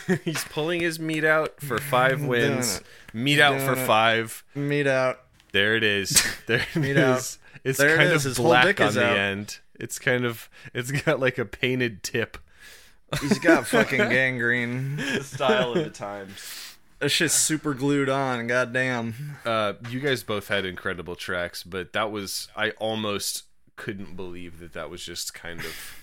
[0.24, 2.82] He's pulling his meat out for five wins.
[3.14, 4.44] Meat out for five.
[4.54, 5.20] Meat out.
[5.52, 6.22] There it is.
[6.46, 6.98] There it Meat is.
[6.98, 7.38] out.
[7.64, 8.26] It's There it kind is.
[8.26, 9.16] of His whole black dick on the out.
[9.16, 9.58] end.
[9.80, 12.36] It's kind of it's got like a painted tip.
[13.20, 14.96] He's got fucking gangrene.
[14.96, 16.75] The style of the times.
[16.98, 18.46] That shit's super glued on.
[18.46, 19.36] Goddamn.
[19.44, 23.44] Uh, you guys both had incredible tracks, but that was I almost
[23.76, 25.96] couldn't believe that that was just kind of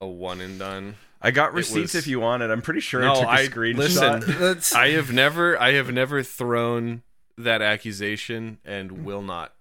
[0.00, 0.96] a one and done.
[1.20, 2.50] I got receipts was- if you wanted.
[2.50, 3.76] I'm pretty sure No, I took a I- screenshot.
[3.76, 4.38] listen.
[4.40, 7.02] That's I have never I have never thrown
[7.36, 9.52] that accusation and will not.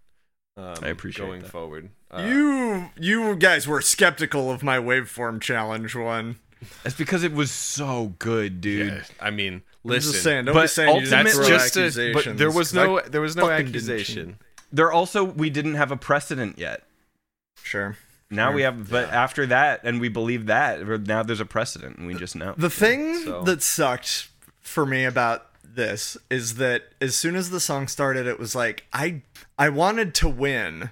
[0.55, 1.51] Um, I appreciate going that.
[1.51, 1.89] forward.
[2.11, 2.89] Uh, you.
[2.99, 6.37] You guys were skeptical of my waveform challenge one.
[6.83, 8.87] That's because it was so good, dude.
[8.87, 10.45] yeah, I mean, I'm just saying.
[10.45, 13.49] Don't be but saying you that's just a, but there was no there was no
[13.49, 14.37] accusation.
[14.71, 16.83] There also we didn't have a precedent yet.
[17.63, 17.97] Sure.
[18.29, 18.55] Now Sure.
[18.55, 22.13] we have, but after that, and we believe that now there's a precedent, and we
[22.13, 22.53] just know.
[22.57, 24.29] The thing so- that sucked
[24.61, 28.85] for me about this is that as soon as the song started, it was like
[28.93, 29.21] I
[29.57, 30.91] I wanted to win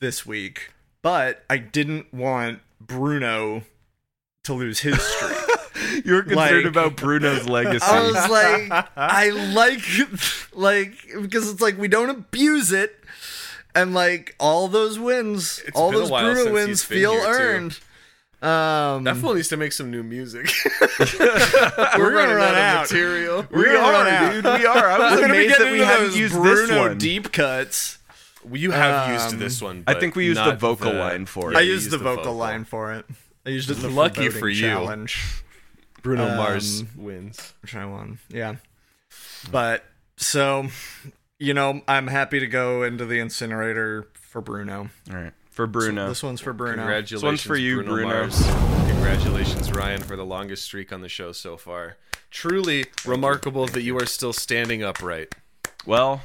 [0.00, 0.72] this week,
[1.02, 3.62] but I didn't want Bruno
[4.44, 5.38] to lose his streak.
[6.04, 7.84] You're concerned Like- about Bruno's legacy.
[7.86, 9.82] I was like, I like,
[10.54, 12.98] like, because it's like we don't abuse it,
[13.74, 17.28] and like all those wins, It's all those Bruno wins feel here, too.
[17.28, 17.78] earned.
[18.42, 20.50] Um, That fool needs to make some new music.
[21.00, 22.82] we're gonna run of out.
[22.82, 23.46] material.
[23.50, 24.32] We're gonna run are, out.
[24.32, 24.44] dude.
[24.44, 24.90] We are.
[24.90, 26.70] I was We're gonna be amazed getting that we into hadn't those used Bruno this
[26.78, 26.98] one.
[26.98, 27.98] deep cuts.
[28.52, 29.84] You have Um, used this one.
[29.86, 31.54] I think we used the not vocal line for it.
[31.54, 33.04] Yeah, I you used the vocal, line for it.
[33.44, 34.60] I used it in the Lucky for you.
[34.60, 35.18] challenge,
[36.06, 37.52] Bruno Um, Mars wins.
[37.62, 38.18] which I won.
[38.28, 38.56] Yeah,
[39.50, 39.84] but
[40.16, 40.68] so
[41.38, 44.88] you know, I'm happy to go into the incinerator for Bruno.
[45.10, 46.08] All right, for Bruno.
[46.08, 46.76] This one's for Bruno.
[46.76, 48.08] Congratulations, one's for you, Bruno.
[48.08, 48.40] Mars.
[48.88, 51.96] Congratulations, Ryan, for the longest streak on the show so far.
[52.30, 55.34] Truly remarkable that you are still standing upright.
[55.86, 56.22] Well,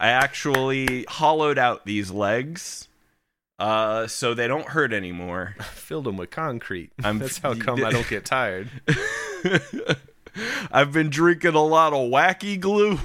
[0.00, 2.88] I actually hollowed out these legs,
[3.58, 5.54] uh, so they don't hurt anymore.
[5.58, 6.90] I Filled them with concrete.
[7.02, 8.68] I'm- That's how come I don't get tired.
[10.72, 12.98] I've been drinking a lot of wacky glue.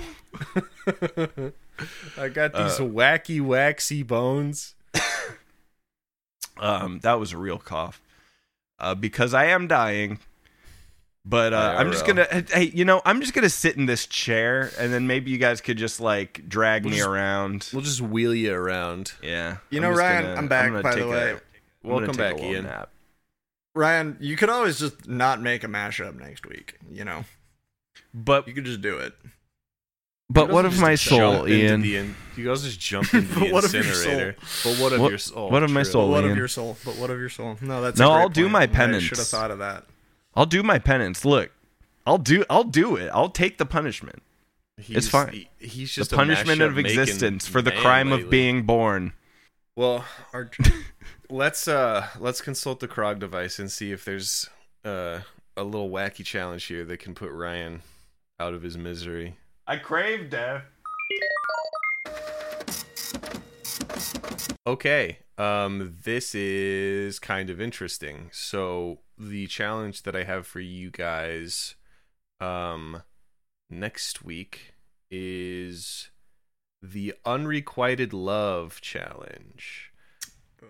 [2.17, 4.75] I got these Uh, wacky, waxy bones.
[6.61, 8.01] Um, that was a real cough,
[8.79, 10.19] uh, because I am dying.
[11.29, 14.71] But uh, I'm just gonna, hey, you know, I'm just gonna sit in this chair,
[14.79, 17.69] and then maybe you guys could just like drag We'll me just- around.
[17.71, 19.13] We'll just wheel you around.
[19.21, 19.57] Yeah.
[19.69, 21.29] You I'm know, just Ryan, gonna- I'm back, gonna by the take a- way.
[21.29, 21.41] I'm gonna
[21.83, 22.63] Welcome take a back, little Ian.
[22.63, 22.89] nap.
[23.75, 26.79] Ryan, you could always just not make a mashup next week.
[26.91, 27.25] You know,
[28.13, 29.13] But you could just do it.
[30.31, 31.81] but what of of my soul, Ian?
[31.81, 34.35] The in, you guys just jump into the But what of your incinerator.
[34.63, 35.49] But what of What- your soul?
[35.51, 35.91] what of my true.
[35.91, 36.09] soul?
[36.09, 36.31] what Ian.
[36.31, 36.75] of your soul?
[36.83, 37.57] But what of your soul?
[37.61, 38.51] No, that's No, a great I'll do point.
[38.53, 39.03] my I penance.
[39.03, 39.85] should have thought of that.
[40.35, 41.25] I'll do my penance.
[41.25, 41.51] Look,
[42.05, 43.09] I'll do I'll do it.
[43.13, 44.21] I'll take the punishment.
[44.77, 45.33] He's, fine.
[45.33, 49.13] he- he's just a punishment of existence for the crime of being born.
[49.75, 50.05] Well,
[51.29, 54.49] let's uh let's consult the Krog device and see if there's
[54.85, 55.19] uh
[55.57, 57.81] a little wacky challenge here that can put Ryan
[58.39, 59.35] out of his misery.
[59.67, 60.63] I crave death.
[64.69, 65.17] Okay.
[65.39, 68.29] Um, this is kind of interesting.
[68.31, 71.73] So the challenge that I have for you guys,
[72.39, 73.01] um,
[73.67, 74.75] next week
[75.09, 76.11] is
[76.83, 79.91] the unrequited love challenge.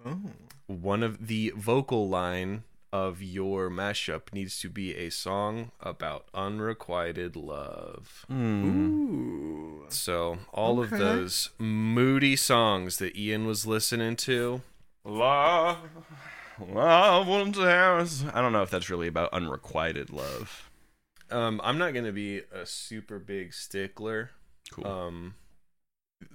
[0.06, 0.32] Oh.
[0.68, 7.36] One of the vocal line of your mashup needs to be a song about unrequited
[7.36, 8.26] love.
[8.32, 9.86] Ooh.
[9.90, 14.62] So all of those moody songs that Ian was listening to.
[15.04, 15.78] Love,
[16.60, 20.70] love will tear us- I don't know if that's really about unrequited love.
[21.32, 24.32] Um, I'm not gonna be a super big stickler.
[24.72, 24.88] Cool.
[24.88, 25.36] Um,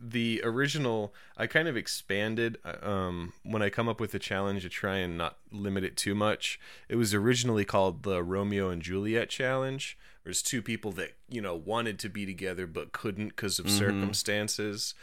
[0.00, 2.58] the original, I kind of expanded.
[2.64, 5.96] uh, Um, when I come up with a challenge to try and not limit it
[5.96, 6.58] too much,
[6.88, 9.98] it was originally called the Romeo and Juliet challenge.
[10.24, 14.94] There's two people that you know wanted to be together but couldn't because of circumstances.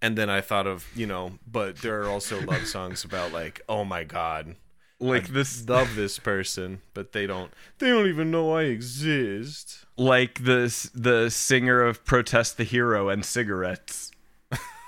[0.00, 3.60] And then I thought of you know, but there are also love songs about like,
[3.68, 4.54] oh my god,
[5.00, 7.52] like I this, love this person, but they don't.
[7.78, 9.84] They don't even know I exist.
[9.96, 14.12] like the the singer of "Protest the Hero" and cigarettes.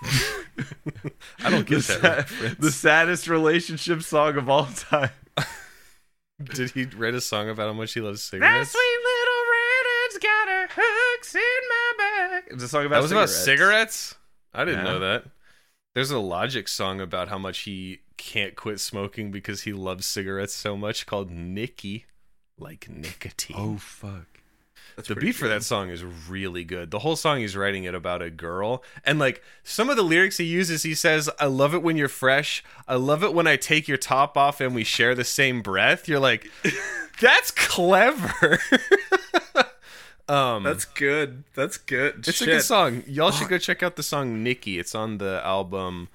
[0.03, 2.59] I don't The, get that sa- reference.
[2.59, 5.11] the saddest relationship song of all time.
[6.43, 8.75] Did he write a song about how much he loves cigarettes?
[8.75, 12.45] little redhead's got her hooks in my back.
[12.51, 13.95] It's a song about that was about cigarettes.
[13.99, 14.15] cigarettes.
[14.55, 14.93] I didn't Yeah.
[14.93, 15.25] know that.
[15.95, 20.55] There's a Logic song about how much he can't quit smoking because he loves cigarettes
[20.55, 22.07] so much called Nikki,
[22.59, 23.57] like nicotine.
[23.59, 24.27] Oh fuck.
[25.07, 26.91] The beat for that song is really good.
[26.91, 30.37] The whole song he's writing it about a girl, and like some of the lyrics
[30.39, 32.65] he uses, he says, "I love it when you're fresh.
[32.89, 36.09] I love it when I take your top off and we share the same breath."
[36.09, 36.51] You're like,
[37.21, 38.59] that's clever.
[40.29, 41.45] um, That's good.
[41.55, 42.27] That's good.
[42.27, 43.03] it's a good song.
[43.07, 46.09] Y'all should go check out the song "Nikki." It's on the album.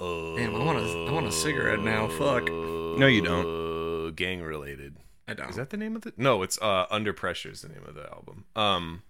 [0.00, 2.08] Uh, Damn, I want a, I want a cigarette now.
[2.08, 2.48] Fuck.
[2.48, 4.08] No, you don't.
[4.08, 4.96] Uh, gang related.
[5.30, 5.48] I don't.
[5.48, 6.12] Is that the name of the?
[6.16, 8.46] No, it's uh, Under Pressure is the name of the album.
[8.56, 9.02] Um.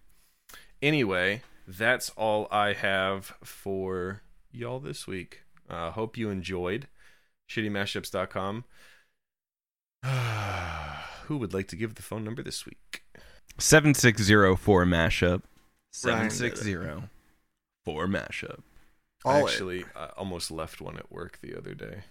[0.83, 5.43] Anyway, that's all I have for y'all this week.
[5.69, 6.89] Uh, hope you enjoyed.
[7.49, 8.65] ShittyMashups.com.
[11.27, 13.03] Who would like to give the phone number this week?
[13.59, 15.29] Seven six zero four mashup.
[15.31, 15.43] Ryan
[15.93, 16.65] Seven did six it.
[16.65, 17.05] zero
[17.87, 18.61] four mashup.
[19.25, 19.51] All it.
[19.51, 22.03] Actually, I almost left one at work the other day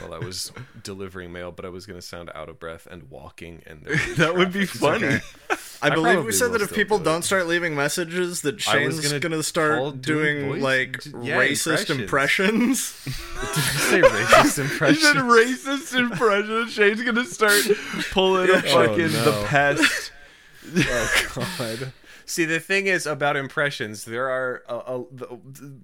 [0.00, 0.52] while I was
[0.82, 3.82] delivering mail, but I was going to sound out of breath and walking, and
[4.16, 5.06] That would be funny.
[5.06, 5.20] okay.
[5.82, 8.98] I I believe we said that if people do don't start leaving messages, that Shane's
[9.00, 12.94] gonna gonna, start doing voice- like yeah, racist impressions.
[13.04, 14.58] Did you say racist impressions?
[14.58, 15.02] impression?
[15.02, 16.68] said racist impression.
[16.68, 17.60] Shane's gonna start
[18.10, 19.24] pulling a Oh, fucking no.
[19.24, 20.12] the pest.
[20.88, 21.92] oh god.
[22.26, 24.04] See, the thing is about impressions.
[24.04, 25.26] There are a, a, the,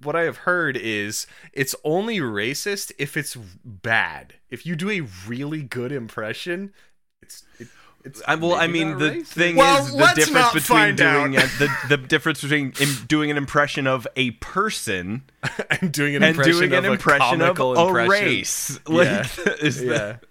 [0.03, 4.33] what I have heard is it's only racist if it's bad.
[4.49, 6.73] If you do a really good impression,
[7.21, 7.69] it's it,
[8.03, 8.21] it's.
[8.27, 9.27] I, well, I mean, the racist.
[9.27, 13.37] thing Well, is the difference between doing a, the the difference between im, doing an
[13.37, 15.23] impression of a person
[15.71, 18.09] I'm doing an and impression doing an of impression a of a impression.
[18.09, 18.79] race.
[18.87, 19.27] Like, Yeah.
[19.61, 19.93] is Yeah.
[19.93, 20.23] that-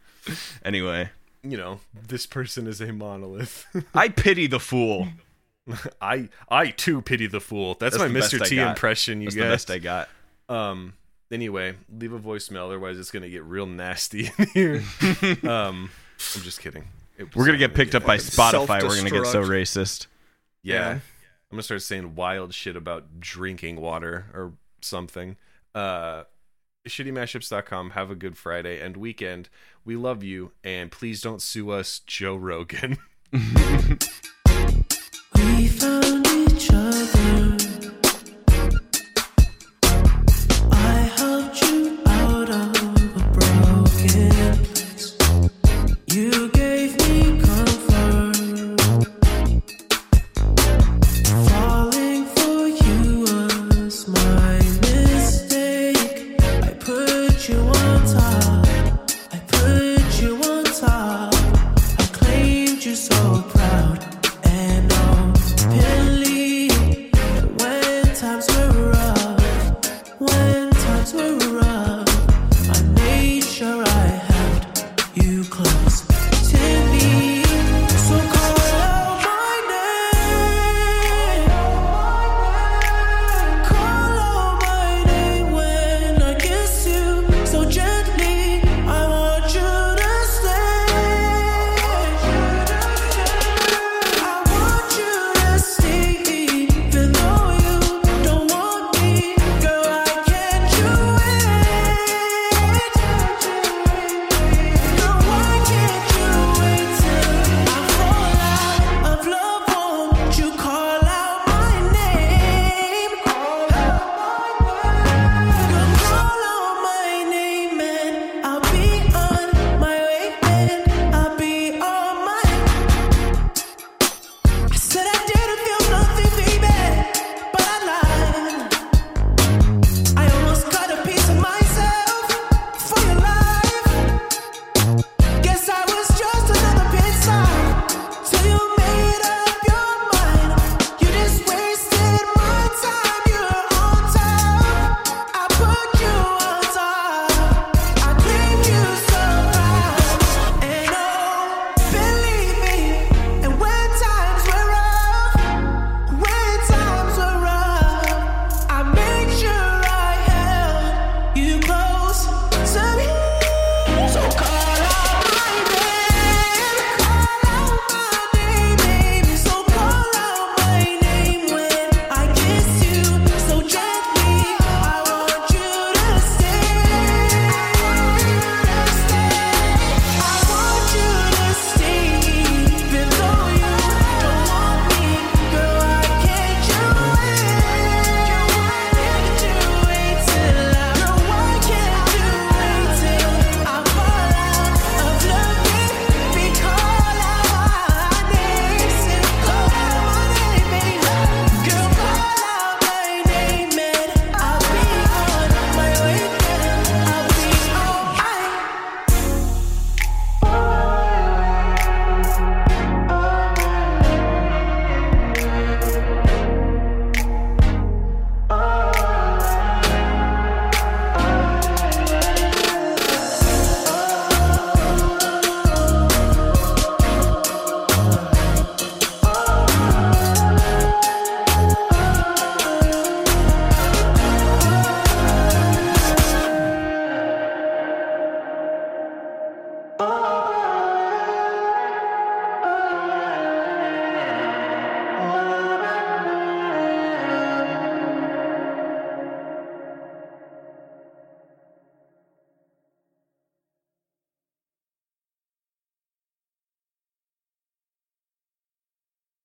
[0.63, 1.09] anyway,
[1.43, 3.65] You know, this person is a monolith.
[3.95, 5.09] I pity the fool.
[6.01, 7.77] I I too pity the fool.
[7.79, 8.45] That's, That's my Mr.
[8.45, 9.21] T impression.
[9.21, 9.45] You That's guys.
[9.45, 10.09] the best I got.
[10.49, 10.95] Um.
[11.31, 12.67] Anyway, leave a voicemail.
[12.67, 14.83] Otherwise, it's gonna get real nasty in here.
[15.49, 15.91] um.
[16.37, 16.85] I'm just kidding.
[17.35, 18.17] We're gonna get picked up by.
[18.19, 18.83] Spotify.
[18.83, 20.07] We're gonna get so racist.
[20.63, 20.75] Yeah.
[20.75, 20.91] Yeah.
[20.93, 21.01] I'm
[21.57, 25.37] gonna start saying wild shit about drinking water or something.
[25.75, 26.25] Uh.
[26.89, 27.91] ShittyMashups.com.
[27.91, 29.49] Have a good Friday and weekend.
[29.85, 32.99] We love you, and please don't sue us, Joe Rogan.
[35.83, 36.12] We